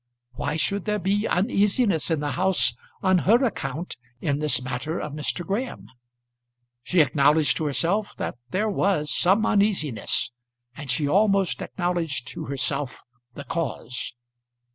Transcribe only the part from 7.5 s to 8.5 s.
to herself that